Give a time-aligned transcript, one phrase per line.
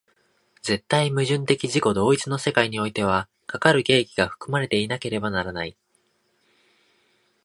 [0.63, 5.77] 絶対矛盾的自己同一の世界においては、かかる契機が含まれていなければならない。